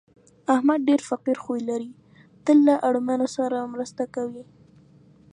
احمد 0.55 0.79
ډېر 0.89 1.01
فقیر 1.09 1.37
خوی 1.43 1.61
لري، 1.69 1.91
تل 2.45 2.57
له 2.67 2.75
اړمنو 2.87 3.27
سره 3.37 3.57
مرسته 3.73 4.03
کوي. 4.15 4.43